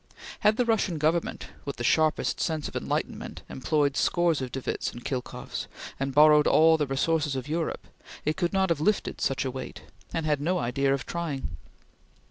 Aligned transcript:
Had 0.39 0.57
the 0.57 0.65
Russian 0.65 0.97
Government, 0.97 1.49
with 1.63 1.75
the 1.75 1.83
sharpest 1.83 2.39
sense 2.41 2.67
of 2.67 2.75
enlightenment, 2.75 3.43
employed 3.47 3.95
scores 3.95 4.41
of 4.41 4.51
de 4.51 4.59
Wittes 4.59 4.91
and 4.91 5.05
Khilkoffs, 5.05 5.67
and 5.99 6.11
borrowed 6.11 6.47
all 6.47 6.75
the 6.75 6.87
resources 6.87 7.35
of 7.35 7.47
Europe, 7.47 7.85
it 8.25 8.35
could 8.35 8.51
not 8.51 8.69
have 8.71 8.81
lifted 8.81 9.21
such 9.21 9.45
a 9.45 9.51
weight; 9.51 9.83
and 10.11 10.25
had 10.25 10.41
no 10.41 10.57
idea 10.57 10.91
of 10.91 11.05
trying. 11.05 11.49